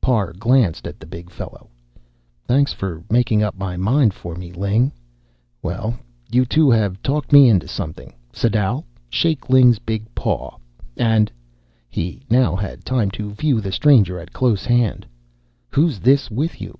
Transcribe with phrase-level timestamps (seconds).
[0.00, 1.70] Parr glanced at the big fellow.
[2.44, 4.90] "Thanks for making up my mind for me, Ling.
[5.62, 5.96] Well,
[6.28, 8.12] you two have talked me into something.
[8.32, 10.56] Sadau, shake Ling's big paw.
[10.96, 11.30] And,"
[11.88, 15.06] he now had time to view the stranger at close hand,
[15.70, 16.76] "who's this with you?"